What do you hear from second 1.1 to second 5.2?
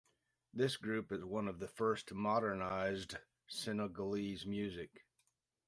is one of the first to modernized Senegalese music.